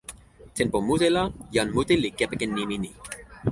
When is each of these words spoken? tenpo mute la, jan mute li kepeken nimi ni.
tenpo 0.57 0.77
mute 0.87 1.07
la, 1.15 1.23
jan 1.55 1.69
mute 1.75 1.93
li 2.01 2.09
kepeken 2.17 2.51
nimi 2.57 2.75
ni. 2.83 2.89